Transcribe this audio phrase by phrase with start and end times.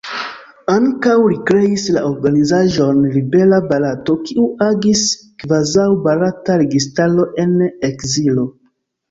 [0.75, 5.05] Ankaŭ li kreis la organizaĵon Libera Barato, kiu agis
[5.45, 7.55] kvazaŭ barata registaro en
[7.93, 8.49] ekzilo.